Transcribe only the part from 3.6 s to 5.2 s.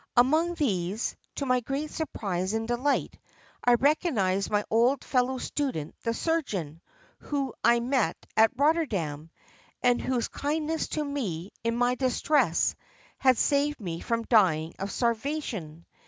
I recognised my old